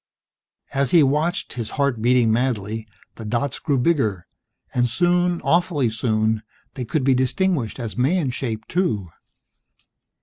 [0.73, 4.25] As he watched, his heart beating madly, the dots grew bigger,
[4.73, 6.41] and soon, awfully soon,
[6.73, 9.11] they could be distinguished as man shaped, too.